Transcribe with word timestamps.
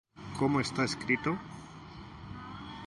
Como 0.39 0.57
está 0.59 0.81
escrito: 0.83 1.31